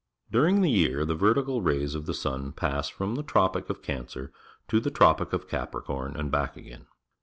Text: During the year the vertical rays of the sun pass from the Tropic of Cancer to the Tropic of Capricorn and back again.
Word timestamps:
During 0.31 0.61
the 0.61 0.71
year 0.71 1.05
the 1.05 1.13
vertical 1.13 1.61
rays 1.61 1.93
of 1.93 2.07
the 2.07 2.15
sun 2.15 2.53
pass 2.53 2.89
from 2.89 3.13
the 3.13 3.21
Tropic 3.21 3.69
of 3.69 3.83
Cancer 3.83 4.33
to 4.67 4.79
the 4.79 4.89
Tropic 4.89 5.31
of 5.31 5.47
Capricorn 5.47 6.15
and 6.15 6.31
back 6.31 6.57
again. 6.57 6.87